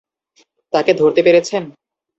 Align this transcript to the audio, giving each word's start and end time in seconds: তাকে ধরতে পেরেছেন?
তাকে 0.73 0.91
ধরতে 0.93 1.21
পেরেছেন? 1.23 1.63